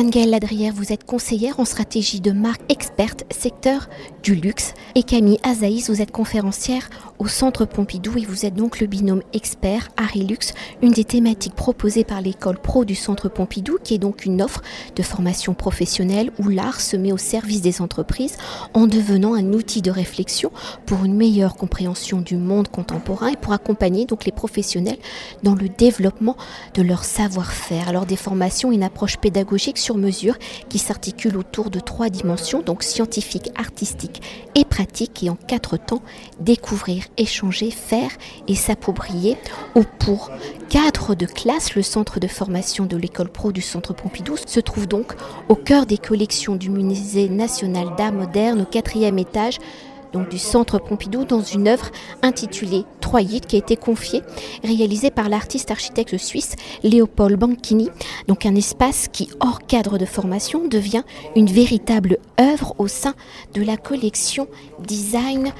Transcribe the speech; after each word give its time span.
Anne-Gaëlle 0.00 0.30
Ladrière, 0.30 0.72
vous 0.74 0.94
êtes 0.94 1.04
conseillère 1.04 1.60
en 1.60 1.66
stratégie 1.66 2.22
de 2.22 2.32
marque 2.32 2.62
experte 2.72 3.26
secteur 3.30 3.90
du 4.22 4.34
luxe. 4.34 4.72
Et 4.94 5.02
Camille 5.02 5.38
Azaïs, 5.42 5.90
vous 5.90 6.00
êtes 6.00 6.10
conférencière 6.10 6.88
au 7.18 7.28
Centre 7.28 7.66
Pompidou 7.66 8.16
et 8.16 8.24
vous 8.24 8.46
êtes 8.46 8.54
donc 8.54 8.80
le 8.80 8.86
binôme 8.86 9.22
expert 9.34 9.90
Harry 9.98 10.24
Luxe, 10.24 10.54
une 10.80 10.92
des 10.92 11.04
thématiques 11.04 11.54
proposées 11.54 12.04
par 12.04 12.22
l'école 12.22 12.58
pro 12.58 12.86
du 12.86 12.94
Centre 12.94 13.28
Pompidou, 13.28 13.76
qui 13.84 13.92
est 13.92 13.98
donc 13.98 14.24
une 14.24 14.40
offre 14.40 14.62
de 14.96 15.02
formation 15.02 15.52
professionnelle 15.52 16.30
où 16.38 16.48
l'art 16.48 16.80
se 16.80 16.96
met 16.96 17.12
au 17.12 17.18
service 17.18 17.60
des 17.60 17.82
entreprises 17.82 18.38
en 18.72 18.86
devenant 18.86 19.34
un 19.34 19.52
outil 19.52 19.82
de 19.82 19.90
réflexion 19.90 20.50
pour 20.86 21.04
une 21.04 21.14
meilleure 21.14 21.56
compréhension 21.56 22.22
du 22.22 22.36
monde 22.36 22.68
contemporain 22.68 23.28
et 23.28 23.36
pour 23.36 23.52
accompagner 23.52 24.06
donc 24.06 24.24
les 24.24 24.32
professionnels 24.32 24.98
dans 25.42 25.54
le 25.54 25.68
développement 25.68 26.38
de 26.72 26.80
leur 26.80 27.04
savoir-faire. 27.04 27.86
Alors 27.86 28.06
des 28.06 28.16
formations, 28.16 28.72
une 28.72 28.82
approche 28.82 29.18
pédagogique 29.18 29.76
sur 29.76 29.89
mesure 29.98 30.36
qui 30.68 30.78
s'articule 30.78 31.36
autour 31.36 31.70
de 31.70 31.80
trois 31.80 32.08
dimensions, 32.08 32.62
donc 32.62 32.82
scientifique, 32.82 33.50
artistique 33.56 34.22
et 34.54 34.64
pratique, 34.64 35.22
et 35.22 35.30
en 35.30 35.36
quatre 35.36 35.76
temps, 35.76 36.02
découvrir, 36.40 37.04
échanger, 37.16 37.70
faire 37.70 38.10
et 38.48 38.54
s'approprier, 38.54 39.36
ou 39.74 39.82
pour 39.98 40.30
cadre 40.68 41.14
de 41.14 41.26
classe, 41.26 41.74
le 41.74 41.82
centre 41.82 42.20
de 42.20 42.28
formation 42.28 42.86
de 42.86 42.96
l'école 42.96 43.30
pro 43.30 43.52
du 43.52 43.60
Centre 43.60 43.94
Pompidou 43.94 44.36
se 44.36 44.60
trouve 44.60 44.86
donc 44.86 45.14
au 45.48 45.54
cœur 45.54 45.86
des 45.86 45.98
collections 45.98 46.56
du 46.56 46.70
Musée 46.70 47.28
national 47.28 47.94
d'art 47.96 48.12
moderne 48.12 48.62
au 48.62 48.66
quatrième 48.66 49.18
étage 49.18 49.58
donc 50.12 50.28
du 50.28 50.38
Centre 50.38 50.78
Pompidou, 50.78 51.24
dans 51.24 51.42
une 51.42 51.68
œuvre 51.68 51.90
intitulée 52.22 52.84
Troyide, 53.00 53.46
qui 53.46 53.56
a 53.56 53.58
été 53.58 53.76
confiée, 53.76 54.22
réalisée 54.62 55.10
par 55.10 55.28
l'artiste 55.28 55.70
architecte 55.70 56.16
suisse 56.16 56.56
Léopold 56.82 57.38
Banchini. 57.38 57.88
Donc 58.28 58.46
un 58.46 58.54
espace 58.54 59.08
qui, 59.12 59.28
hors 59.40 59.60
cadre 59.66 59.98
de 59.98 60.04
formation, 60.06 60.68
devient 60.68 61.02
une 61.36 61.46
véritable 61.46 62.18
œuvre 62.40 62.74
au 62.78 62.88
sein 62.88 63.14
de 63.54 63.62
la 63.62 63.76
collection 63.76 64.48
Design 64.86 65.52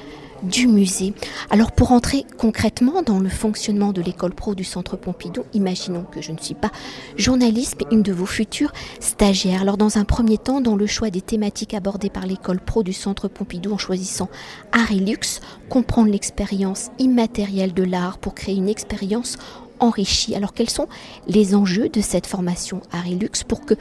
du 0.43 0.67
musée. 0.67 1.13
Alors 1.49 1.71
pour 1.71 1.91
entrer 1.91 2.25
concrètement 2.37 3.01
dans 3.01 3.19
le 3.19 3.29
fonctionnement 3.29 3.93
de 3.93 4.01
l'école 4.01 4.33
pro 4.33 4.55
du 4.55 4.63
Centre 4.63 4.97
Pompidou, 4.97 5.43
imaginons 5.53 6.03
que 6.03 6.21
je 6.21 6.31
ne 6.31 6.37
suis 6.37 6.55
pas 6.55 6.71
journaliste, 7.17 7.75
mais 7.79 7.95
une 7.95 8.03
de 8.03 8.13
vos 8.13 8.25
futures 8.25 8.73
stagiaires. 8.99 9.61
Alors 9.61 9.77
dans 9.77 9.97
un 9.97 10.05
premier 10.05 10.37
temps, 10.37 10.61
dans 10.61 10.75
le 10.75 10.87
choix 10.87 11.09
des 11.09 11.21
thématiques 11.21 11.73
abordées 11.73 12.09
par 12.09 12.25
l'école 12.25 12.59
pro 12.59 12.83
du 12.83 12.93
Centre 12.93 13.27
Pompidou 13.27 13.73
en 13.73 13.77
choisissant 13.77 14.29
art 14.71 14.91
et 14.91 14.95
luxe, 14.95 15.41
comprendre 15.69 16.11
l'expérience 16.11 16.89
immatérielle 16.99 17.73
de 17.73 17.83
l'art 17.83 18.17
pour 18.17 18.35
créer 18.35 18.55
une 18.55 18.69
expérience 18.69 19.37
enrichie. 19.79 20.35
Alors 20.35 20.53
quels 20.53 20.69
sont 20.69 20.87
les 21.27 21.55
enjeux 21.55 21.89
de 21.89 22.01
cette 22.01 22.27
formation 22.27 22.81
art 22.91 23.07
et 23.07 23.17
pour 23.47 23.65
que 23.65 23.75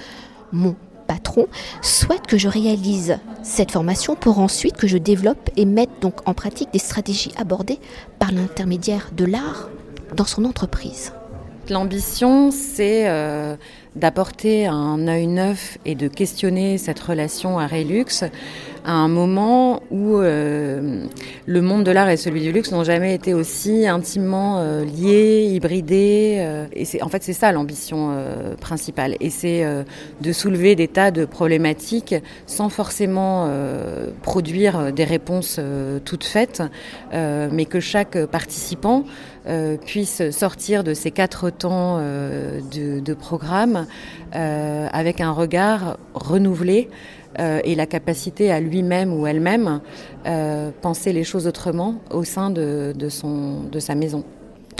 mon 0.53 0.75
patron 1.11 1.49
souhaite 1.83 2.29
que 2.29 2.39
je 2.39 2.47
réalise 2.47 3.19
cette 3.43 3.73
formation 3.73 4.15
pour 4.15 4.39
ensuite 4.39 4.77
que 4.77 4.87
je 4.87 4.97
développe 4.97 5.51
et 5.57 5.65
mette 5.65 5.91
donc 6.01 6.21
en 6.25 6.35
pratique 6.35 6.73
des 6.73 6.79
stratégies 6.79 7.33
abordées 7.37 7.81
par 8.21 8.31
l'intermédiaire 8.31 9.11
de 9.17 9.25
l'art 9.25 9.71
dans 10.15 10.25
son 10.25 10.45
entreprise. 10.45 11.13
L'ambition, 11.69 12.53
c'est 12.53 13.09
euh, 13.09 13.57
d'apporter 13.97 14.67
un 14.67 15.09
œil 15.09 15.27
neuf 15.27 15.79
et 15.85 15.97
de 15.97 16.07
questionner 16.07 16.79
cette 16.79 17.01
relation 17.01 17.59
à 17.59 17.67
Relux 17.67 18.25
à 18.85 18.93
un 18.93 19.09
moment 19.09 19.83
où 19.91 20.17
euh, 20.17 21.05
le 21.47 21.63
monde 21.63 21.85
de 21.85 21.91
l'art 21.91 22.09
et 22.09 22.17
celui 22.17 22.41
du 22.41 22.53
luxe 22.53 22.73
n'ont 22.73 22.85
jamais 22.85 23.15
été 23.15 23.35
aussi 23.35 23.87
intimement 23.87 24.59
euh, 24.59 24.85
liés, 24.85 25.49
hybridés. 25.51 26.37
Euh, 26.39 26.67
et 26.73 26.85
c'est, 26.85 27.03
en 27.03 27.09
fait, 27.09 27.23
c'est 27.23 27.33
ça 27.33 27.53
l'ambition 27.53 28.15
principale. 28.61 29.17
Et 29.21 29.31
c'est 29.31 29.65
de 30.21 30.33
soulever 30.33 30.75
des 30.75 30.89
tas 30.89 31.11
de 31.11 31.25
problématiques 31.25 32.15
sans 32.47 32.69
forcément 32.69 33.51
produire 34.23 34.93
des 34.93 35.05
réponses 35.05 35.61
toutes 36.05 36.25
faites, 36.25 36.63
mais 37.13 37.65
que 37.65 37.81
chaque 37.81 38.27
participant 38.27 39.05
puisse 39.85 40.31
sortir 40.31 40.85
de 40.85 40.95
ces 40.95 41.11
quatre 41.11 41.51
temps 41.51 41.99
de, 41.99 43.01
de, 43.01 43.15
programme 43.15 43.87
avec 44.33 45.21
un 45.21 45.33
regard 45.33 45.99
renouvelé 46.15 46.89
euh, 47.39 47.61
et 47.65 47.75
la 47.75 47.87
capacité 47.87 48.51
à 48.51 48.61
lui-même 48.61 49.13
ou 49.13 49.27
elle-même 49.27 49.81
euh, 50.27 50.71
penser 50.83 51.13
les 51.13 51.23
choses 51.23 51.47
autrement 51.47 51.97
au 52.11 52.25
sein 52.25 52.51
de, 52.51 52.93
sa 53.79 53.95
maison 53.95 54.25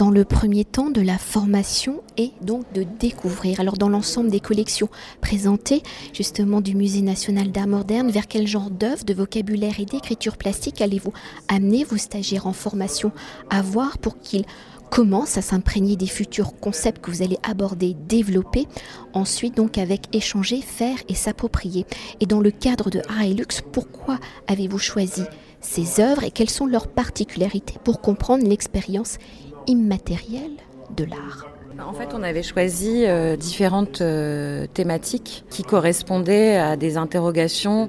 dans 0.01 0.09
le 0.09 0.25
premier 0.25 0.65
temps 0.65 0.89
de 0.89 1.03
la 1.03 1.19
formation 1.19 2.01
et 2.17 2.33
donc 2.41 2.65
de 2.73 2.87
découvrir. 2.99 3.61
Alors 3.61 3.77
dans 3.77 3.91
l'ensemble 3.91 4.31
des 4.31 4.41
collections 4.41 4.89
présentées 5.21 5.83
justement 6.15 6.63
du 6.63 6.75
Musée 6.75 7.03
national 7.03 7.53
d'art 7.53 7.67
moderne, 7.67 8.11
vers 8.11 8.27
quel 8.27 8.47
genre 8.47 8.71
d'œuvre, 8.71 9.05
de 9.05 9.13
vocabulaire 9.13 9.79
et 9.79 9.85
d'écriture 9.85 10.39
plastique 10.39 10.81
allez-vous 10.81 11.13
amener 11.49 11.85
vos 11.85 11.99
stagiaires 11.99 12.47
en 12.47 12.55
formation 12.55 13.13
à 13.51 13.61
voir 13.61 13.99
pour 13.99 14.19
qu'ils 14.19 14.47
commence 14.89 15.37
à 15.37 15.43
s'imprégner 15.43 15.97
des 15.97 16.07
futurs 16.07 16.59
concepts 16.59 17.05
que 17.05 17.11
vous 17.11 17.23
allez 17.23 17.39
aborder, 17.43 17.95
développer, 18.09 18.67
ensuite 19.13 19.55
donc 19.55 19.77
avec 19.77 20.17
échanger, 20.17 20.63
faire 20.63 20.97
et 21.09 21.15
s'approprier? 21.15 21.85
Et 22.21 22.27
dans 22.27 22.41
le 22.41 22.51
cadre 22.51 22.89
de 22.89 23.03
Art 23.07 23.25
et 23.25 23.35
Luxe, 23.35 23.63
pourquoi 23.71 24.19
avez-vous 24.49 24.79
choisi 24.79 25.25
ces 25.61 26.01
œuvres 26.01 26.25
et 26.25 26.31
quelles 26.31 26.51
sont 26.51 26.67
leurs 26.67 26.89
particularités 26.89 27.75
pour 27.85 28.01
comprendre 28.01 28.47
l'expérience 28.47 29.19
immatérielle 29.67 30.57
de 30.97 31.05
l'art 31.05 31.47
en 31.87 31.93
fait, 31.93 32.09
on 32.15 32.23
avait 32.23 32.43
choisi 32.43 33.05
euh, 33.07 33.37
différentes 33.37 34.01
euh, 34.01 34.67
thématiques 34.73 35.45
qui 35.51 35.63
correspondaient 35.63 36.57
à 36.57 36.77
des 36.77 36.97
interrogations 36.97 37.89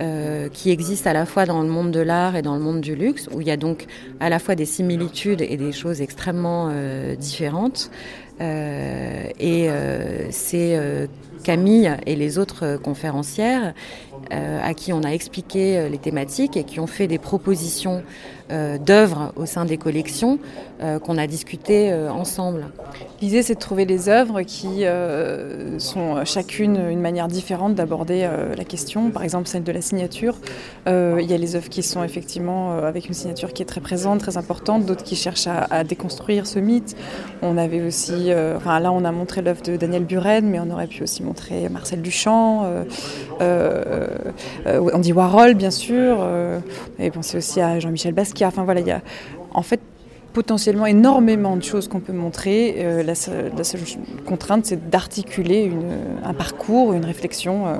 euh, 0.00 0.48
qui 0.48 0.70
existent 0.70 1.10
à 1.10 1.12
la 1.12 1.26
fois 1.26 1.44
dans 1.46 1.62
le 1.62 1.68
monde 1.68 1.90
de 1.90 2.00
l'art 2.00 2.36
et 2.36 2.42
dans 2.42 2.54
le 2.54 2.60
monde 2.60 2.80
du 2.80 2.94
luxe, 2.94 3.28
où 3.32 3.40
il 3.40 3.46
y 3.46 3.50
a 3.50 3.56
donc 3.56 3.86
à 4.20 4.28
la 4.28 4.38
fois 4.38 4.54
des 4.54 4.64
similitudes 4.64 5.42
et 5.42 5.56
des 5.56 5.72
choses 5.72 6.00
extrêmement 6.00 6.72
différentes. 7.18 7.90
Et 8.40 9.68
c'est 10.30 11.08
Camille 11.44 11.96
et 12.06 12.16
les 12.16 12.38
autres 12.38 12.76
conférencières 12.78 13.74
à 14.30 14.74
qui 14.74 14.92
on 14.92 15.02
a 15.02 15.10
expliqué 15.10 15.88
les 15.90 15.98
thématiques 15.98 16.56
et 16.56 16.64
qui 16.64 16.80
ont 16.80 16.86
fait 16.86 17.06
des 17.06 17.18
propositions 17.18 18.02
d'œuvres 18.48 19.32
au 19.36 19.46
sein 19.46 19.64
des 19.64 19.76
collections 19.76 20.38
qu'on 21.02 21.18
a 21.18 21.26
discutées 21.26 21.92
ensemble. 21.92 22.66
L'idée, 23.22 23.42
c'est 23.42 23.54
de 23.54 23.60
trouver 23.60 23.86
des 23.86 24.08
œuvres 24.08 24.42
qui 24.42 24.84
euh, 24.84 25.78
sont 25.78 26.24
chacune 26.24 26.76
une 26.90 27.00
manière 27.00 27.28
différente 27.28 27.76
d'aborder 27.76 28.22
euh, 28.24 28.54
la 28.56 28.64
question. 28.64 29.10
Par 29.10 29.22
exemple, 29.22 29.46
celle 29.46 29.62
de 29.62 29.70
la 29.70 29.80
signature. 29.80 30.38
Euh, 30.88 31.20
il 31.22 31.30
y 31.30 31.32
a 31.32 31.38
les 31.38 31.54
œuvres 31.54 31.68
qui 31.68 31.84
sont 31.84 32.02
effectivement 32.02 32.72
avec 32.72 33.06
une 33.06 33.14
signature 33.14 33.52
qui 33.52 33.62
est 33.62 33.66
très 33.66 33.80
présente, 33.80 34.18
très 34.18 34.36
importante, 34.38 34.86
d'autres 34.86 35.04
qui 35.04 35.14
cherchent 35.14 35.46
à, 35.46 35.84
déconstruire 35.84 36.48
ce 36.48 36.58
mythe. 36.58 36.96
On 37.42 37.56
avait 37.58 37.80
aussi, 37.80 38.32
enfin 38.56 38.80
là, 38.80 38.90
on 38.90 39.04
a 39.04 39.12
montré 39.12 39.40
l'œuvre 39.40 39.62
de 39.62 39.76
Daniel 39.76 40.04
Buren, 40.04 40.44
mais 40.48 40.58
on 40.58 40.70
aurait 40.70 40.88
pu 40.88 41.04
aussi 41.04 41.22
montrer 41.22 41.68
Marcel 41.68 42.02
Duchamp, 42.02 42.66
Andy 44.66 45.12
Warhol, 45.12 45.54
bien 45.54 45.70
sûr. 45.70 46.26
et 46.98 47.10
penser 47.10 47.38
aussi 47.38 47.60
à 47.60 47.80
Jean-Michel 47.80 48.14
Basquiat. 48.14 48.48
Enfin 48.48 48.64
voilà, 48.64 48.80
il 48.80 48.86
y 48.86 48.92
a 48.92 49.02
en 49.54 49.62
fait 49.62 49.80
potentiellement 50.32 50.86
énormément 50.86 51.56
de 51.56 51.62
choses 51.62 51.88
qu'on 51.88 52.00
peut 52.00 52.12
montrer. 52.12 52.76
Euh, 52.78 53.02
la, 53.02 53.14
seule, 53.14 53.52
contrainte, 54.26 54.66
c'est 54.66 54.90
d'articuler 54.90 55.70
un 56.24 56.34
parcours, 56.34 56.92
une 56.92 57.04
réflexion 57.04 57.66
euh, 57.66 57.76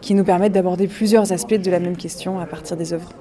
qui 0.00 0.14
nous 0.14 0.24
permette 0.24 0.52
d'aborder 0.52 0.86
plusieurs 0.86 1.32
aspects 1.32 1.54
de 1.54 1.70
la 1.70 1.80
même 1.80 1.96
question 1.96 2.40
à 2.40 2.46
partir 2.46 2.76
des 2.76 2.92
œuvres. 2.92 3.12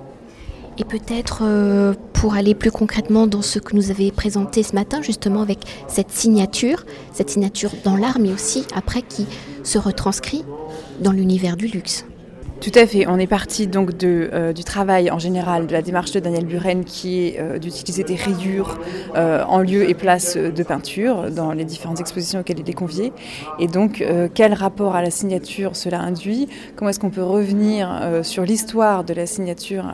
Et 0.77 0.85
peut-être 0.85 1.41
euh, 1.43 1.93
pour 2.13 2.33
aller 2.33 2.55
plus 2.55 2.71
concrètement 2.71 3.27
dans 3.27 3.41
ce 3.41 3.59
que 3.59 3.75
nous 3.75 3.91
avez 3.91 4.11
présenté 4.11 4.63
ce 4.63 4.73
matin, 4.73 5.01
justement 5.01 5.41
avec 5.41 5.59
cette 5.87 6.11
signature, 6.11 6.85
cette 7.13 7.29
signature 7.29 7.71
dans 7.83 7.97
l'art, 7.97 8.19
mais 8.19 8.31
aussi 8.31 8.65
après 8.75 9.01
qui 9.01 9.27
se 9.63 9.77
retranscrit 9.77 10.43
dans 11.01 11.11
l'univers 11.11 11.57
du 11.57 11.67
luxe. 11.67 12.05
Tout 12.61 12.71
à 12.75 12.85
fait. 12.85 13.07
On 13.07 13.17
est 13.17 13.25
parti 13.25 13.65
donc 13.65 14.03
euh, 14.03 14.53
du 14.53 14.63
travail 14.63 15.09
en 15.09 15.17
général 15.17 15.65
de 15.65 15.73
la 15.73 15.81
démarche 15.81 16.11
de 16.11 16.19
Daniel 16.19 16.45
Buren 16.45 16.85
qui 16.85 17.25
est 17.25 17.39
euh, 17.39 17.57
d'utiliser 17.57 18.03
des 18.03 18.13
rayures 18.13 18.77
euh, 19.15 19.43
en 19.47 19.61
lieu 19.61 19.89
et 19.89 19.95
place 19.95 20.37
de 20.37 20.63
peinture 20.63 21.31
dans 21.31 21.53
les 21.53 21.65
différentes 21.65 21.99
expositions 21.99 22.41
auxquelles 22.41 22.59
il 22.59 22.69
est 22.69 22.73
convié. 22.73 23.13
Et 23.57 23.65
donc, 23.65 24.05
quel 24.35 24.53
rapport 24.53 24.95
à 24.95 25.01
la 25.01 25.09
signature 25.09 25.75
cela 25.75 25.99
induit? 25.99 26.47
Comment 26.75 26.89
est-ce 26.89 26.99
qu'on 26.99 27.09
peut 27.09 27.23
revenir 27.23 28.19
sur 28.21 28.43
l'histoire 28.43 29.03
de 29.03 29.13
la 29.13 29.25
signature 29.25 29.85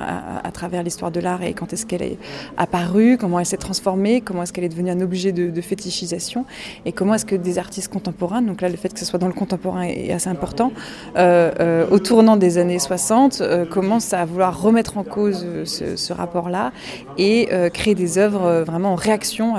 à, 0.43 0.51
travers 0.51 0.83
l'histoire 0.83 1.11
de 1.11 1.19
l'art 1.19 1.43
et 1.43 1.53
quand 1.53 1.71
est-ce 1.71 1.85
qu'elle 1.85 2.01
est 2.01 2.17
apparue? 2.57 3.17
Comment 3.17 3.39
elle 3.39 3.45
s'est 3.45 3.57
transformée? 3.57 4.21
Comment 4.21 4.43
est-ce 4.43 4.51
qu'elle 4.51 4.65
est 4.65 4.69
devenue 4.69 4.91
un 4.91 5.01
objet 5.01 5.31
de, 5.31 5.49
de 5.49 5.61
fétichisation? 5.61 6.45
Et 6.85 6.91
comment 6.91 7.13
est-ce 7.13 7.25
que 7.25 7.35
des 7.35 7.59
artistes 7.59 7.91
contemporains, 7.91 8.41
donc 8.41 8.61
là 8.61 8.69
le 8.69 8.77
fait 8.77 8.93
que 8.93 8.99
ce 8.99 9.05
soit 9.05 9.19
dans 9.19 9.27
le 9.27 9.33
contemporain 9.33 9.83
est 9.83 10.11
assez 10.11 10.29
important, 10.29 10.71
au 11.15 11.99
tournant 11.99 12.37
des 12.37 12.56
années 12.57 12.79
60, 12.79 13.41
commence 13.69 14.13
à 14.13 14.25
vouloir 14.25 14.61
remettre 14.61 14.97
en 14.97 15.03
cause 15.03 15.45
ce, 15.65 16.13
rapport-là 16.13 16.71
et 17.17 17.49
créer 17.73 17.95
des 17.95 18.17
œuvres 18.17 18.63
vraiment 18.65 18.93
en 18.93 18.95
réaction 18.95 19.55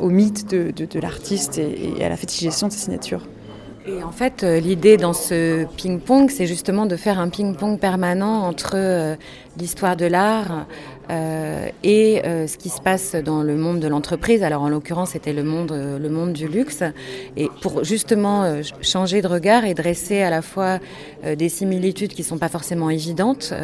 au 0.00 0.08
mythe 0.08 0.50
de, 0.50 1.00
l'artiste 1.00 1.58
et, 1.58 2.04
à 2.04 2.08
la 2.08 2.16
fétichisation 2.16 2.68
de 2.68 2.72
sa 2.72 2.78
signature. 2.78 3.26
Et 3.86 4.04
en 4.04 4.12
fait, 4.12 4.42
l'idée 4.42 4.96
dans 4.96 5.12
ce 5.12 5.64
ping-pong, 5.76 6.30
c'est 6.30 6.46
justement 6.46 6.86
de 6.86 6.96
faire 6.96 7.18
un 7.18 7.28
ping-pong 7.28 7.80
permanent 7.80 8.46
entre 8.46 9.16
l'histoire 9.58 9.96
de 9.96 10.06
l'art, 10.06 10.66
euh, 11.10 11.68
et 11.82 12.22
euh, 12.24 12.46
ce 12.46 12.56
qui 12.56 12.68
se 12.68 12.80
passe 12.80 13.14
dans 13.16 13.42
le 13.42 13.56
monde 13.56 13.80
de 13.80 13.88
l'entreprise. 13.88 14.42
Alors 14.42 14.62
en 14.62 14.68
l'occurrence, 14.68 15.10
c'était 15.10 15.32
le 15.32 15.42
monde, 15.42 15.72
euh, 15.72 15.98
le 15.98 16.08
monde 16.08 16.32
du 16.32 16.46
luxe. 16.46 16.82
Et 17.36 17.48
pour 17.60 17.84
justement 17.84 18.62
changer 18.80 19.20
de 19.20 19.26
regard 19.26 19.64
et 19.64 19.74
dresser 19.74 20.22
à 20.22 20.30
la 20.30 20.42
fois 20.42 20.78
des 21.36 21.48
similitudes 21.48 22.12
qui 22.12 22.22
ne 22.22 22.26
sont 22.26 22.38
pas 22.38 22.48
forcément 22.48 22.90
évidentes. 22.90 23.54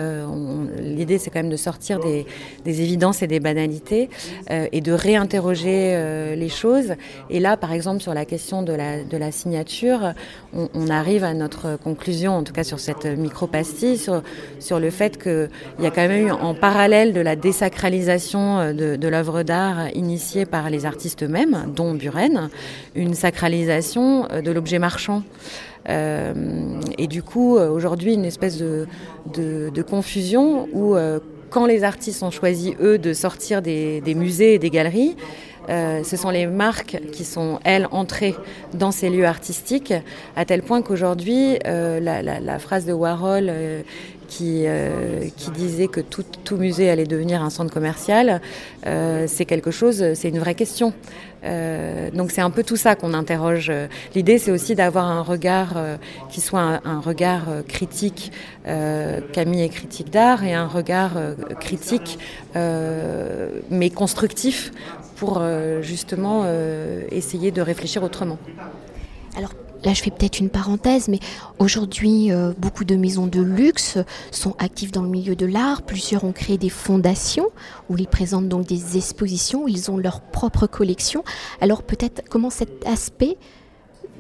L'idée, 0.81 1.19
c'est 1.19 1.31
quand 1.31 1.41
même 1.41 1.51
de 1.51 1.57
sortir 1.57 2.01
des, 2.01 2.27
des, 2.65 2.83
évidences 2.83 3.23
et 3.23 3.27
des 3.27 3.41
banalités 3.41 4.09
et 4.51 4.81
de 4.81 4.93
réinterroger 4.93 6.35
les 6.37 6.49
choses. 6.49 6.95
Et 7.31 7.41
là, 7.41 7.57
par 7.57 7.73
exemple, 7.73 8.01
sur 8.01 8.15
la 8.15 8.25
question 8.25 8.63
de 8.63 8.73
la, 8.73 9.03
de 9.03 9.17
la 9.17 9.33
signature, 9.33 10.13
on, 10.55 10.89
arrive 10.89 11.25
à 11.25 11.35
notre 11.35 11.77
conclusion, 11.77 12.33
en 12.33 12.43
tout 12.43 12.53
cas 12.53 12.65
sur 12.65 12.81
cette 12.81 13.05
micro-pastille, 13.05 13.99
sur, 13.99 14.23
sur 14.61 14.81
le 14.81 14.91
fait 14.91 15.19
qu'il 15.79 15.85
y 15.85 15.89
a 15.89 15.93
quand 15.93 16.09
même 16.09 16.27
eu 16.27 16.31
en 16.33 16.55
parallèle 16.55 17.13
de 17.13 17.21
la 17.21 17.37
désacralisation 17.37 18.59
euh, 18.59 18.97
de, 18.97 19.09
l'œuvre 19.09 19.45
d'art 19.45 19.95
initiée 19.95 20.45
par 20.45 20.71
les 20.71 20.87
artistes 20.87 21.23
eux-mêmes, 21.23 21.67
dont 21.75 21.95
Buren, 21.95 22.51
une 22.97 23.15
sacralisation 23.15 24.27
euh, 24.33 24.43
de 24.43 24.51
l'objet 24.51 24.81
marchand. 24.81 25.23
Euh, 25.89 26.35
et 26.99 27.07
du 27.07 27.23
coup, 27.23 27.57
aujourd'hui, 27.57 28.15
une 28.15 28.25
espèce 28.25 28.59
de, 28.59 28.87
confusion 29.89 30.69
où, 30.73 30.97
quand 31.49 31.65
les 31.65 31.85
artistes 31.85 32.23
ont 32.25 32.33
choisi, 32.33 32.75
eux, 32.81 32.99
de 32.99 33.13
sortir 33.13 33.63
des 33.63 34.15
musées 34.15 34.55
et 34.55 34.59
des 34.59 34.71
galeries, 34.71 35.17
ce 35.69 36.17
sont 36.17 36.31
les 36.31 36.47
marques 36.47 36.99
qui 37.13 37.25
sont, 37.25 37.61
elles, 37.65 37.89
entrées 37.91 38.35
dans 38.75 38.91
ces 38.91 39.11
lieux 39.11 39.27
artistiques, 39.27 39.95
à 40.37 40.45
tel 40.45 40.63
point 40.63 40.83
qu'aujourd'hui, 40.83 41.59
la, 41.65 42.23
la, 42.23 42.59
phrase 42.59 42.85
de 42.85 42.93
Warhol 42.93 43.53
qui, 44.29 44.65
euh, 44.67 45.29
qui 45.37 45.51
disait 45.51 45.89
que 45.89 46.01
tout, 46.01 46.25
tout, 46.45 46.57
musée 46.57 46.91
allait 46.91 47.07
devenir 47.07 47.43
un 47.43 47.51
centre 47.51 47.73
commercial, 47.73 48.41
euh, 48.87 49.25
c'est 49.27 49.47
quelque 49.47 49.71
chose, 49.71 50.15
c'est 50.15 50.29
une 50.29 50.39
vraie 50.39 50.55
question. 50.55 50.93
Euh, 51.45 52.11
donc 52.11 52.31
c'est 52.31 52.41
un 52.41 52.51
peu 52.51 52.65
tout 52.65 52.77
ça 52.77 52.95
qu'on 52.95 53.15
interroge. 53.15 53.73
L'idée, 54.15 54.39
c'est 54.39 54.51
aussi 54.51 54.75
d'avoir 54.75 55.07
un 55.07 55.23
regard 55.23 55.75
euh, 55.77 55.97
qui 56.31 56.41
soit 56.41 56.81
un, 56.85 57.01
regard 57.01 57.49
euh, 57.49 57.63
critique. 57.63 58.33
Camille 59.33 59.63
est 59.63 59.69
critique 59.71 60.11
d'art 60.11 60.45
et 60.45 60.53
un 60.53 60.67
regard 60.67 61.13
critique, 61.59 62.19
mais 62.55 63.89
constructif, 63.89 64.73
pour 65.17 65.43
justement 65.81 66.45
essayer 67.11 67.51
de 67.51 67.63
réfléchir 67.63 68.03
autrement. 68.03 68.37
Là, 69.85 69.95
je 69.95 70.03
fais 70.03 70.11
peut-être 70.11 70.41
une 70.41 70.51
parenthèse, 70.51 71.09
mais 71.09 71.21
aujourd'hui, 71.59 72.33
euh, 72.33 72.53
beaucoup 72.59 72.85
de 72.85 72.97
maisons 72.97 73.27
de 73.27 73.41
luxe 73.41 73.99
sont 74.33 74.55
actives 74.59 74.91
dans 74.91 75.03
le 75.03 75.09
milieu 75.09 75.37
de 75.37 75.47
l'art. 75.47 75.83
Plusieurs 75.83 76.25
ont 76.25 76.33
créé 76.33 76.59
des 76.59 76.69
fondations 76.69 77.51
où 77.89 77.97
ils 77.97 78.09
présentent 78.09 78.49
donc 78.49 78.67
des 78.67 78.97
expositions, 78.97 79.69
ils 79.69 79.91
ont 79.91 79.97
leur 79.97 80.21
propre 80.21 80.67
collection. 80.67 81.23
Alors 81.61 81.83
peut-être 81.83 82.23
comment 82.29 82.51
cet 82.51 82.87
aspect 82.87 83.37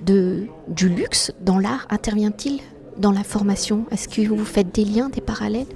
du 0.07 0.89
luxe 0.89 1.33
dans 1.41 1.59
l'art 1.59 1.87
intervient-il 1.91 2.61
dans 2.97 3.13
la 3.13 3.25
formation? 3.25 3.85
Est-ce 3.91 4.09
que 4.09 4.23
vous 4.29 4.45
faites 4.45 4.73
des 4.73 4.85
liens, 4.85 5.09
des 5.09 5.21
parallèles? 5.21 5.67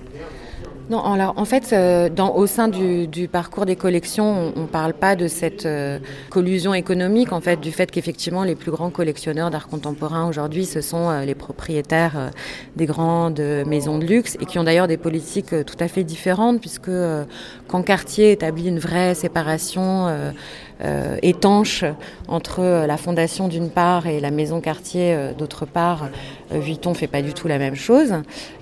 Non, 0.92 1.02
alors, 1.02 1.32
en 1.38 1.46
fait, 1.46 1.72
euh, 1.72 2.10
dans, 2.10 2.34
au 2.34 2.46
sein 2.46 2.68
du, 2.68 3.06
du, 3.06 3.26
parcours 3.26 3.64
des 3.64 3.76
collections, 3.76 4.52
on 4.54 4.60
ne 4.60 4.66
parle 4.66 4.92
pas 4.92 5.16
de 5.16 5.26
cette 5.26 5.64
euh, 5.64 5.98
collusion 6.28 6.74
économique, 6.74 7.32
en 7.32 7.40
fait, 7.40 7.58
du 7.58 7.72
fait 7.72 7.90
qu'effectivement, 7.90 8.44
les 8.44 8.54
plus 8.54 8.70
grands 8.70 8.90
collectionneurs 8.90 9.50
d'art 9.50 9.68
contemporain 9.68 10.28
aujourd'hui, 10.28 10.66
ce 10.66 10.82
sont 10.82 11.08
euh, 11.08 11.24
les 11.24 11.34
propriétaires 11.34 12.30
des 12.76 12.84
grandes 12.84 13.40
maisons 13.66 13.96
de 13.96 14.04
luxe 14.04 14.36
et 14.38 14.44
qui 14.44 14.58
ont 14.58 14.64
d'ailleurs 14.64 14.86
des 14.86 14.98
politiques 14.98 15.54
tout 15.64 15.76
à 15.80 15.88
fait 15.88 16.04
différentes, 16.04 16.60
puisque 16.60 16.90
quand 17.68 17.82
Cartier 17.82 18.32
établit 18.32 18.68
une 18.68 18.78
vraie 18.78 19.14
séparation 19.14 20.08
euh, 20.84 21.16
étanche 21.22 21.84
entre 22.28 22.86
la 22.86 22.96
fondation 22.96 23.48
d'une 23.48 23.70
part 23.70 24.06
et 24.06 24.20
la 24.20 24.30
maison 24.30 24.60
quartier 24.60 25.14
euh, 25.14 25.32
d'autre 25.32 25.66
part. 25.66 26.08
Euh, 26.52 26.58
Vuitton 26.58 26.94
fait 26.94 27.06
pas 27.06 27.22
du 27.22 27.34
tout 27.34 27.48
la 27.48 27.58
même 27.58 27.76
chose 27.76 28.14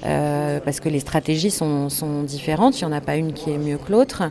parce 0.02 0.80
que 0.80 0.88
les 0.88 1.00
stratégies 1.00 1.50
sont, 1.50 1.88
différentes. 2.24 2.80
Il 2.80 2.86
n'y 2.86 2.92
en 2.92 2.96
a 2.96 3.00
pas 3.00 3.16
une 3.16 3.32
qui 3.32 3.50
est 3.50 3.58
mieux 3.58 3.78
que 3.78 3.90
l'autre. 3.90 4.22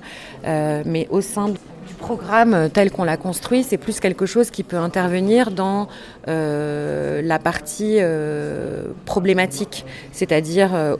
mais 0.44 1.08
au 1.10 1.22
sein 1.22 1.50
du 1.50 1.58
programme 2.00 2.70
tel 2.74 2.92
qu'on 2.92 3.04
l'a 3.04 3.18
construit, 3.18 3.64
c'est 3.64 3.78
plus 3.78 4.00
quelque 4.00 4.26
chose 4.26 4.50
qui 4.50 4.64
peut 4.64 4.78
intervenir 4.78 5.52
dans 5.52 5.88
euh, 6.28 7.22
la 7.22 7.40
partie 7.40 7.98
euh, 8.00 8.88
problématique, 9.06 9.86
c'est-à-dire 10.12 10.74
euh, 10.74 10.96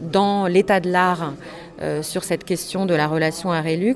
dans 0.00 0.46
l'état 0.46 0.80
de 0.80 0.90
l'art 0.90 1.32
euh, 1.80 2.02
sur 2.02 2.24
cette 2.24 2.42
question 2.42 2.86
de 2.86 2.94
la 2.94 3.06
relation 3.06 3.52
à 3.52 3.60
Relux. 3.60 3.94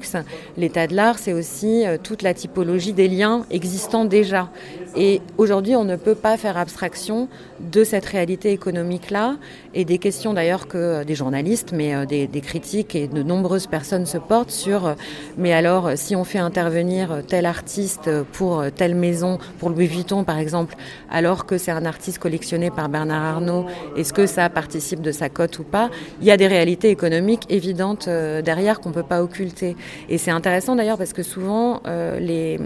L'état 0.57 0.87
de 0.87 0.95
l'art, 0.95 1.19
c'est 1.19 1.33
aussi 1.33 1.85
euh, 1.85 1.97
toute 2.01 2.23
la 2.23 2.33
typologie 2.33 2.93
des 2.93 3.09
liens 3.09 3.45
existants 3.51 4.05
déjà. 4.05 4.51
Et 4.95 5.21
aujourd'hui, 5.37 5.75
on 5.75 5.83
ne 5.85 5.97
peut 5.97 6.15
pas 6.15 6.37
faire 6.37 6.57
abstraction 6.57 7.29
de 7.59 7.83
cette 7.83 8.05
réalité 8.05 8.53
économique-là 8.53 9.37
et 9.75 9.85
des 9.85 9.99
questions 9.99 10.33
d'ailleurs 10.33 10.69
que 10.69 10.79
euh, 10.79 11.05
des 11.05 11.17
journalistes, 11.17 11.73
mais 11.73 12.07
des, 12.07 12.29
des, 12.29 12.41
critiques 12.41 12.95
et 12.95 13.09
de 13.09 13.23
nombreuses 13.25 13.67
personnes 13.67 14.07
se 14.07 14.19
portent 14.19 14.51
sur 14.51 14.95
mais 15.37 15.53
alors 15.53 15.91
si 15.97 16.15
on 16.15 16.25
fait 16.25 16.39
intervenir 16.39 17.23
tel 17.27 17.47
artiste 17.47 18.11
pour 18.33 18.65
telle 18.77 18.95
maison, 18.95 19.39
pour 19.59 19.71
Louis 19.71 19.87
Vuitton 19.87 20.25
par 20.25 20.39
exemple, 20.39 20.77
alors 21.11 21.47
que 21.47 21.59
c'est 21.59 21.71
un 21.71 21.85
artiste 21.85 22.19
collectionné 22.19 22.71
par 22.71 22.89
Bernard 22.89 23.37
Arnault, 23.37 23.67
est-ce 23.97 24.13
que 24.13 24.27
ça 24.27 24.49
participe 24.51 25.01
de 25.01 25.13
sa 25.13 25.29
cote 25.29 25.59
ou 25.59 25.65
pas? 25.65 25.91
Il 26.21 26.27
y 26.27 26.31
a 26.31 26.37
des 26.37 26.47
réalités 26.47 26.91
économiques 26.91 27.47
euh, 27.81 28.43
derrière 28.43 28.81
qu'on 28.81 28.91
ne 28.91 28.95
peut 28.95 29.03
pas 29.03 29.23
occulter. 29.23 29.77
Et 30.09 30.19
c'est 30.19 30.31
intéressant 30.31 30.77
d'ailleurs 30.77 30.99
parce 30.99 31.13
que 31.13 31.23
souvent 31.23 31.81
euh, 31.87 32.19
les, 32.19 32.59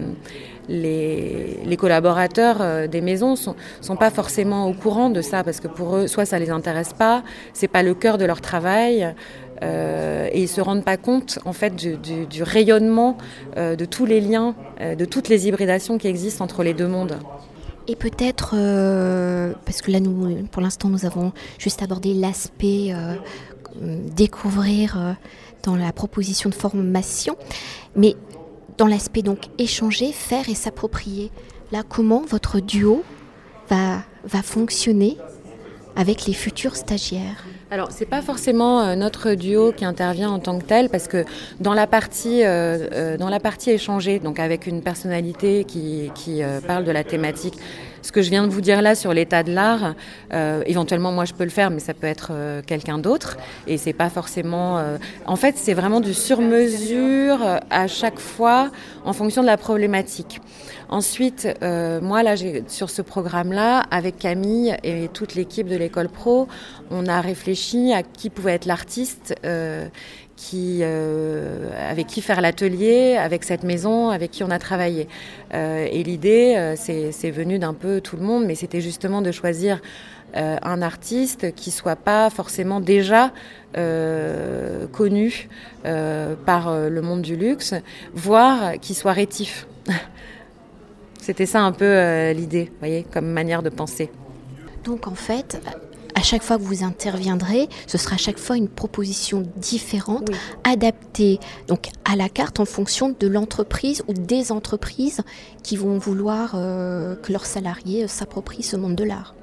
les, 0.69 1.77
collaborateurs 1.77 2.59
euh, 2.61 2.87
des 2.87 3.01
maisons 3.01 3.37
sont, 3.37 3.55
sont 3.81 3.97
pas 3.97 4.11
forcément 4.11 4.67
au 4.67 4.73
courant 4.73 5.11
de 5.11 5.21
ça 5.21 5.45
parce 5.45 5.61
que 5.61 5.69
pour 5.69 5.97
eux, 5.97 6.07
soit 6.07 6.25
ça 6.25 6.39
les 6.39 6.51
intéresse 6.51 6.93
pas, 6.93 7.23
c'est 7.53 7.69
pas 7.69 7.83
le 7.83 7.95
cœur 7.95 8.19
de 8.19 8.25
leur 8.25 8.41
travail. 8.41 9.15
et 9.63 10.41
ils 10.43 10.49
se 10.49 10.61
rendent 10.61 10.85
pas 10.85 10.99
compte 10.99 11.39
en 11.47 11.55
fait 11.55 11.75
du, 11.75 12.43
rayonnement 12.43 13.17
de 13.57 13.85
tous 13.87 14.05
les 14.05 14.21
liens, 14.21 14.55
de 14.81 15.05
toutes 15.07 15.31
les 15.31 15.49
hybridations 15.49 15.97
qui 15.97 16.09
existent 16.09 16.45
entre 16.45 16.63
les 16.63 16.75
deux 16.75 16.89
mondes. 16.89 17.17
Et 17.89 17.97
peut-être, 17.97 18.51
parce 19.65 19.81
que 19.81 19.91
là, 19.91 20.01
nous, 20.01 20.45
pour 20.53 20.61
l'instant, 20.61 20.89
nous 20.91 21.07
avons 21.07 21.33
juste 21.59 21.83
abordé 21.83 22.13
l'aspect 22.13 22.93
découvrir 23.81 24.99
euh, 24.99 25.13
dans 25.63 25.77
la 25.77 25.93
proposition 25.93 26.51
de 26.51 26.55
formation, 26.55 27.37
mais 27.95 28.15
dans 28.79 28.87
l'aspect 28.87 29.23
donc 29.23 29.47
échanger, 29.59 30.13
faire 30.13 30.49
et 30.49 30.55
s'approprier. 30.55 31.31
Là, 31.73 31.83
comment 31.89 32.23
votre 32.23 32.61
duo 32.61 33.03
va, 33.69 34.03
va 34.25 34.43
fonctionner 34.43 35.17
avec 35.97 36.27
les 36.27 36.35
futurs 36.35 36.77
stagiaires? 36.77 37.45
Alors, 37.71 37.89
c'est 37.91 38.07
pas 38.07 38.23
forcément 38.23 38.83
euh, 38.83 38.95
notre 38.95 39.35
duo 39.35 39.73
qui 39.73 39.85
intervient 39.85 40.31
en 40.31 40.39
tant 40.39 40.59
que 40.59 40.65
tel, 40.65 40.89
parce 40.89 41.09
que 41.09 41.25
dans 41.59 41.75
la 41.75 41.87
partie, 41.87 42.45
euh, 42.45 43.17
dans 43.17 43.29
la 43.29 43.41
partie 43.41 43.71
échangée, 43.71 44.21
donc 44.21 44.39
avec 44.39 44.67
une 44.67 44.83
personnalité 44.83 45.65
qui, 45.65 46.11
qui 46.15 46.43
parle 46.67 46.85
de 46.85 46.93
la 46.93 47.03
thématique 47.03 47.55
ce 48.07 48.13
que 48.13 48.23
je 48.23 48.31
viens 48.31 48.47
de 48.47 48.53
vous 48.53 48.61
dire 48.61 48.83
là 48.83 48.95
sur 48.95 49.13
l'état 49.13 49.43
de 49.43 49.53
l'art, 49.53 49.95
euh, 50.33 50.63
éventuellement 50.67 51.11
moi 51.11 51.25
je 51.25 51.35
peux 51.35 51.43
le 51.43 51.51
faire, 51.51 51.71
mais 51.71 51.81
ça 51.81 51.93
peut 51.93 52.07
être 52.07 52.29
euh, 52.31 52.63
quelqu'un 52.65 52.99
d'autre. 52.99 53.37
Et 53.67 53.79
c'est 53.79 53.93
pas 53.93 54.11
forcément. 54.11 54.79
Euh, 54.79 54.97
en 55.27 55.35
fait, 55.35 55.57
c'est 55.59 55.75
vraiment 55.75 56.01
du 56.01 56.15
sur-mesure 56.15 57.41
à 57.69 57.89
chaque 57.89 58.21
fois 58.21 58.71
en 59.05 59.13
fonction 59.13 59.43
de 59.43 59.47
la 59.47 59.57
problématique. 59.57 60.41
Ensuite, 60.89 61.49
moi 62.01 62.23
là, 62.23 62.35
sur 62.69 62.91
ce 62.91 63.03
programme-là, 63.03 63.81
avec 63.91 64.21
Camille 64.21 64.77
et 64.85 65.09
toute 65.13 65.35
l'équipe 65.35 65.67
de 65.67 65.75
l'école 65.75 66.09
pro, 66.09 66.47
on 66.93 67.07
a 67.07 67.21
réfléchi 67.21 67.93
à 67.93 68.05
qui 68.05 68.31
pouvait 68.31 68.53
être 68.53 68.67
l'artiste 68.67 69.35
euh, 70.55 71.91
avec 71.91 72.07
qui 72.07 72.21
faire 72.21 72.41
l'atelier, 72.41 73.17
avec 73.17 73.45
cette 73.45 73.63
maison, 73.63 74.11
avec 74.11 74.31
qui 74.31 74.45
on 74.45 74.51
a 74.51 74.59
travaillé. 74.59 75.09
Euh, 75.55 75.87
et 75.91 76.03
l'idée, 76.03 76.55
euh, 76.57 76.75
c'est 76.77 77.31
venu 77.31 77.59
d'un 77.59 77.75
peu 77.75 78.01
tout 78.01 78.17
le 78.17 78.23
monde, 78.23 78.45
mais 78.47 78.55
c'était 78.55 78.81
justement 78.81 79.23
de 79.23 79.33
choisir 79.33 79.81
un 80.35 80.83
artiste 80.83 81.55
qui 81.55 81.71
soit 81.71 81.97
pas 81.97 82.29
forcément 82.29 82.81
déjà 82.81 83.33
connu 84.93 85.49
par 85.83 86.79
le 86.91 87.01
monde 87.01 87.23
du 87.23 87.37
luxe, 87.37 87.73
voire 88.13 88.75
qui 88.83 88.93
soit 88.93 89.13
rétif. 89.13 89.67
C'était 91.23 91.47
ça 91.47 91.63
un 91.63 91.73
peu 91.73 92.33
l'idée, 92.33 92.71
voyez, 92.81 93.07
comme 93.11 93.29
manière 93.29 93.63
de 93.63 93.71
penser. 93.71 94.11
Donc 94.85 95.07
en 95.07 95.15
fait, 95.15 95.59
à 96.17 96.23
chaque 96.23 96.43
fois 96.43 96.57
que 96.57 96.63
vous 96.63 96.83
interviendrez, 96.83 97.69
ce 97.87 97.99
sera 97.99 98.15
à 98.15 98.19
chaque 98.19 98.39
fois 98.39 98.57
une 98.57 98.69
proposition 98.69 99.45
différente, 99.57 100.31
adaptée 100.65 101.39
donc 101.69 101.91
à 102.07 102.17
la 102.17 102.31
carte 102.31 102.59
en 102.59 102.65
fonction 102.65 103.15
de 103.21 103.27
l'entreprise 103.29 104.03
ou 104.09 104.15
des 104.15 104.51
entreprises 104.51 105.21
qui 105.63 105.77
vont 105.77 105.99
vouloir 105.99 106.55
euh, 106.55 107.17
que 107.17 107.33
leurs 107.33 107.45
salariés 107.45 108.09
s'approprient 108.09 108.63
ce 108.63 108.77
monde 108.77 108.97
de 108.97 109.05
l'art. 109.05 109.35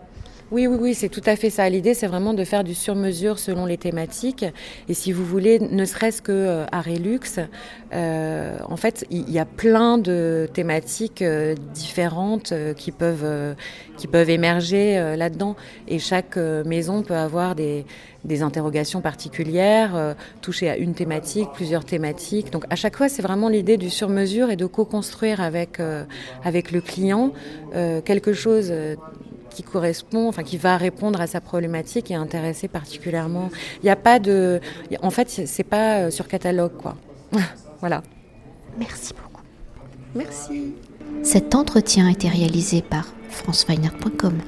Oui, 0.53 0.67
oui, 0.67 0.77
oui, 0.79 0.93
c'est 0.93 1.09
tout 1.09 1.23
à 1.25 1.35
fait 1.35 1.49
ça. 1.49 1.67
L'idée, 1.67 1.95
c'est 1.95 2.05
vraiment 2.05 2.35
de 2.35 2.43
faire 2.43 2.63
du 2.63 2.75
sur-mesure 2.75 3.39
selon 3.39 3.65
les 3.65 3.79
thématiques. 3.79 4.45
Et 4.87 4.93
si 4.93 5.11
vous 5.11 5.25
voulez, 5.25 5.57
ne 5.57 5.83
serait-ce 5.83 6.21
que 6.21 6.31
euh, 6.31 6.65
à 6.71 6.79
Relux, 6.79 7.39
euh, 7.91 8.59
en 8.69 8.77
fait, 8.77 9.03
il 9.09 9.31
y, 9.31 9.39
a 9.39 9.45
plein 9.45 9.97
de 9.97 10.47
thématiques 10.53 11.23
euh, 11.23 11.55
différentes 11.73 12.53
qui 12.77 12.91
peuvent 12.91 13.55
qui 13.97 14.05
peuvent 14.05 14.29
émerger 14.29 15.15
là-dedans. 15.17 15.55
Et 15.87 15.97
chaque 15.97 16.37
maison 16.37 17.01
peut 17.01 17.15
avoir 17.15 17.55
des, 17.55 17.85
des 18.23 18.43
interrogations 18.43 19.01
particulières, 19.01 20.15
toucher 20.41 20.69
à 20.69 20.77
une 20.77 20.93
thématique, 20.93 21.49
plusieurs 21.55 21.83
thématiques. 21.83 22.51
Donc 22.51 22.65
à 22.69 22.75
chaque 22.75 22.95
fois, 22.95 23.09
c'est 23.09 23.23
vraiment 23.23 23.49
l'idée 23.49 23.77
du 23.77 23.89
sur-mesure 23.89 24.51
et 24.51 24.55
de 24.55 24.67
co-construire 24.67 25.41
avec 25.41 25.79
avec 26.43 26.71
le 26.71 26.81
client 26.81 27.31
quelque 28.03 28.33
chose 28.33 28.71
qui 29.53 29.63
correspond, 29.63 30.27
enfin 30.27 30.43
qui 30.43 30.57
va 30.57 30.77
répondre 30.77 31.21
à 31.21 31.27
sa 31.27 31.41
problématique 31.41 32.11
et 32.11 32.15
intéresser 32.15 32.67
particulièrement. 32.67 33.49
Il 33.81 33.85
n'y 33.85 33.89
a 33.89 33.95
pas 33.95 34.19
de, 34.19 34.59
en 35.01 35.09
fait, 35.09 35.29
c'est 35.29 35.63
pas 35.63 35.99
euh, 35.99 36.11
sur 36.11 36.27
catalogue 36.27 36.77
quoi. 36.77 36.95
voilà. 37.79 38.03
Merci 38.77 39.13
beaucoup. 39.13 39.43
Merci. 40.15 40.73
Cet 41.23 41.55
entretien 41.55 42.07
a 42.07 42.11
été 42.11 42.27
réalisé 42.27 42.81
par 42.81 43.07
franceweiner.com. 43.29 44.39